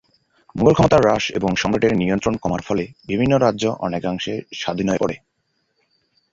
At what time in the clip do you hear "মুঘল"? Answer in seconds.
0.55-0.73